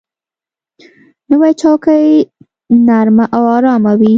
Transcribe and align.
نوې 1.29 1.51
چوکۍ 1.61 2.07
نرمه 2.87 3.25
او 3.35 3.43
آرامه 3.55 3.93
وي 3.99 4.09